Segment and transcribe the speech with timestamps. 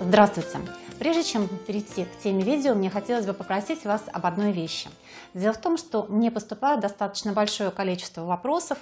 [0.00, 0.60] Здравствуйте!
[1.00, 4.88] Прежде чем перейти к теме видео, мне хотелось бы попросить вас об одной вещи.
[5.34, 8.78] Дело в том, что мне поступает достаточно большое количество вопросов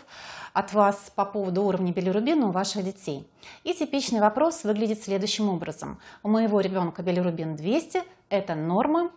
[0.52, 3.27] от вас по поводу уровня билирубина у ваших детей.
[3.64, 5.98] И типичный вопрос выглядит следующим образом.
[6.23, 9.11] У моего ребенка билирубин 200, это норма.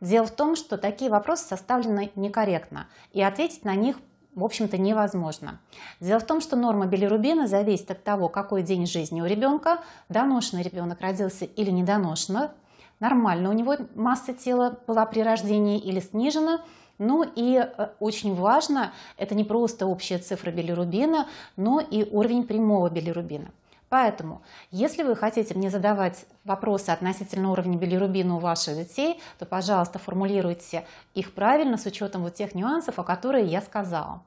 [0.00, 3.96] Дело в том, что такие вопросы составлены некорректно, и ответить на них
[4.34, 5.60] в общем-то невозможно.
[6.00, 9.78] Дело в том, что норма билирубина зависит от того, какой день жизни у ребенка,
[10.08, 12.52] доношенный ребенок родился или недоношенно,
[13.00, 16.60] нормально у него масса тела была при рождении или снижена,
[16.98, 21.26] ну и э, очень важно, это не просто общая цифра билирубина,
[21.56, 23.50] но и уровень прямого билирубина.
[23.94, 30.00] Поэтому, если вы хотите мне задавать вопросы относительно уровня билирубина у ваших детей, то, пожалуйста,
[30.00, 30.84] формулируйте
[31.14, 34.20] их правильно с учетом вот тех нюансов, о которых я сказала.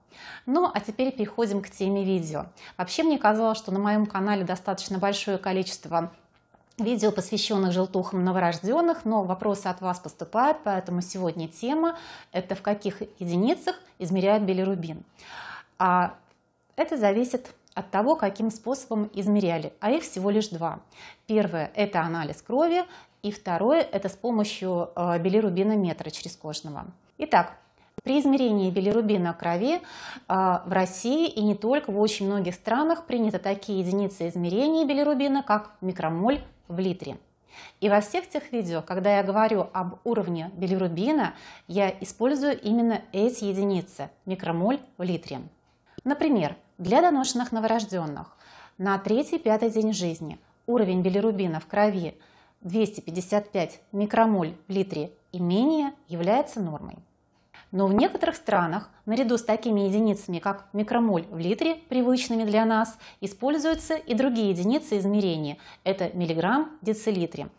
[0.46, 2.46] Ну, а теперь переходим к теме видео.
[2.78, 6.14] Вообще, мне казалось, что на моем канале достаточно большое количество
[6.78, 11.98] видео, посвященных желтухам новорожденных, но вопросы от вас поступают, поэтому сегодня тема–
[12.32, 15.04] это в каких единицах измеряют билирубин.
[15.78, 16.14] А
[16.78, 20.80] это зависит от того, каким способом измеряли, а их всего лишь два.
[21.28, 22.86] Первое– это анализ крови,
[23.22, 26.86] и второе– это с помощью э, билирубинометра черезкожного.
[27.20, 27.58] Итак,
[28.04, 29.80] при измерении билирубина крови э,
[30.28, 35.76] в России и не только в очень многих странах приняты такие единицы измерения билирубина, как
[35.82, 37.18] микромоль в литре.
[37.80, 41.36] И во всех тех видео, когда я говорю об уровне билирубина,
[41.68, 45.42] я использую именно эти единицы– микромоль в литре.
[46.04, 48.36] Например, для доношенных новорожденных
[48.78, 52.18] на 3-5 день жизни уровень билирубина в крови
[52.62, 56.98] 255 микромоль в литре и менее является нормой.
[57.72, 62.98] Но в некоторых странах, наряду с такими единицами, как микромоль в литре, привычными для нас,
[63.20, 65.58] используются и другие единицы измерения.
[65.84, 67.50] Это миллиграмм в децилитре.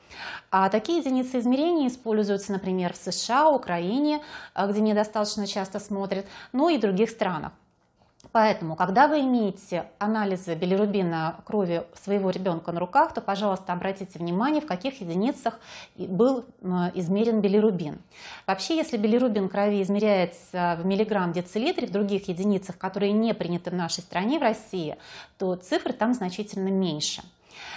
[0.51, 4.23] А такие единицы измерения используются, например, в США, Украине,
[4.57, 7.53] где мне достаточно часто смотрят, но и в других странах.
[8.31, 14.61] Поэтому, когда вы имеете анализы билирубина крови своего ребенка на руках, то, пожалуйста, обратите внимание,
[14.61, 15.59] в каких единицах
[15.97, 16.44] был
[16.94, 17.99] измерен билирубин.
[18.47, 23.75] Вообще, если билирубин крови измеряется в миллиграмм децилитре, в других единицах, которые не приняты в
[23.75, 24.97] нашей стране, в России,
[25.39, 27.22] то цифры там значительно меньше.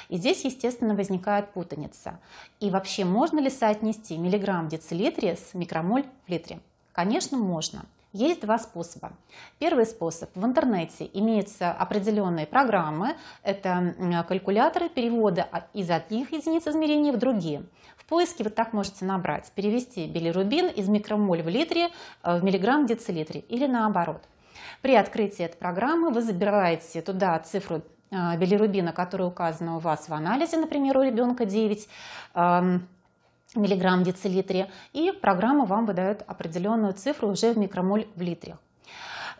[0.09, 2.19] И здесь, естественно, возникает путаница.
[2.59, 6.59] И вообще, можно ли соотнести миллиграмм в децилитре с микромоль в литре?
[6.91, 7.85] Конечно, можно.
[8.13, 9.13] Есть два способа.
[9.57, 10.35] Первый способ.
[10.35, 13.16] В интернете имеются определенные программы.
[13.41, 13.95] Это
[14.27, 17.63] калькуляторы перевода из одних единиц измерения в другие.
[17.95, 21.88] В поиске вы так можете набрать, перевести билирубин из микромоль в литре
[22.23, 24.21] э, в миллиграмм в децилитре или наоборот.
[24.81, 30.13] При открытии этой программы вы забираете туда цифру э, билирубина, которая указана у вас в
[30.13, 31.88] анализе, например, у ребенка 9
[33.56, 38.57] миллиграмм в децилитре, и программа вам выдает определенную цифру уже в микромоль в литре.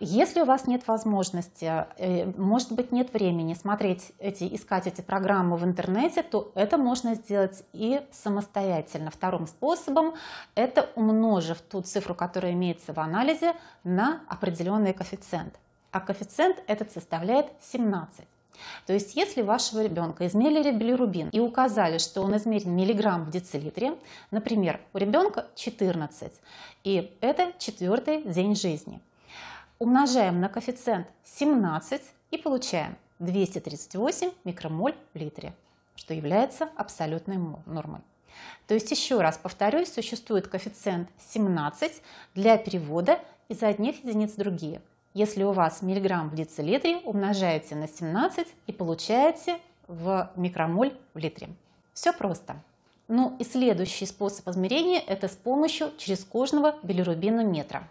[0.04, 5.58] Если у вас нет возможности, э, может быть нет времени смотреть эти, искать эти программы
[5.58, 9.12] в интернете, то это можно сделать и самостоятельно.
[9.12, 10.16] Вторым способом
[10.56, 15.54] это умножив ту цифру, которая имеется в анализе, на определенный коэффициент.
[15.92, 18.26] А коэффициент этот составляет 17.
[18.86, 23.98] То есть, если вашего ребенка измерили билирубин и указали, что он измерен миллиграмм в децилитре,
[24.32, 26.32] например, у ребенка 14,
[26.84, 29.02] и это четвертый день жизни,
[29.80, 32.02] умножаем на коэффициент 17
[32.32, 35.54] и получаем 238 микромоль в литре,
[35.96, 38.02] что является абсолютной нормой.
[38.68, 42.02] То есть, еще раз повторюсь, существует коэффициент 17
[42.36, 43.20] для перевода
[43.50, 44.82] из одних единиц в другие.
[45.14, 51.50] Если у вас миллиграмм в децилитре, умножаете на 17 и получаете в микромоль в литре.
[51.94, 52.62] Все просто.
[53.14, 57.84] Ну и следующий способ измерения– это с помощью черезкожного билирубинометра.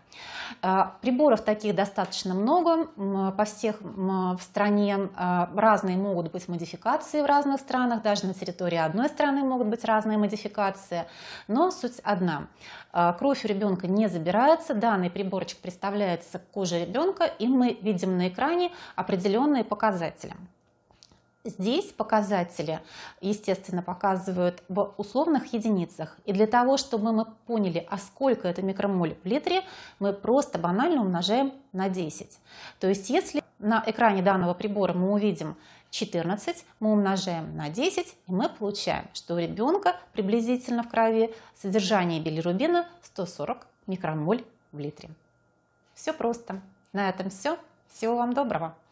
[0.62, 5.10] А, приборов таких достаточно много по всех в стране.
[5.14, 9.84] А, разные могут быть модификации в разных странах, даже на территории одной страны могут быть
[9.84, 11.04] разные модификации.
[11.48, 12.48] Но суть одна.
[12.90, 18.16] А, кровь у ребенка не забирается, данный приборчик представляется к коже ребенка, и мы видим
[18.16, 20.34] на экране определенные показатели.
[21.42, 22.80] Здесь показатели,
[23.22, 26.18] естественно, показывают в условных единицах.
[26.26, 29.62] И для того, чтобы мы поняли, а сколько это микромоль в литре,
[30.00, 32.38] мы просто банально умножаем на 10.
[32.78, 35.56] То есть, если на экране данного прибора мы увидим
[35.88, 42.20] 14, мы умножаем на 10, и мы получаем, что у ребенка приблизительно в крови содержание
[42.20, 45.08] билирубина 140 микромоль в литре.
[45.94, 46.60] Все просто.
[46.92, 47.56] На этом все.
[47.88, 48.74] Всего вам доброго.